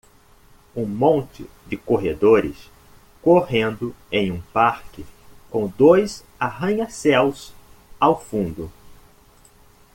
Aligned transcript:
Um 0.75 0.87
monte 0.87 1.45
de 1.67 1.77
corredores 1.77 2.71
correndo 3.21 3.95
em 4.11 4.31
um 4.31 4.41
parque 4.51 5.05
com 5.51 5.67
dois 5.77 6.23
arranha-céus 6.39 7.53
ao 7.99 8.19
fundo 8.19 8.71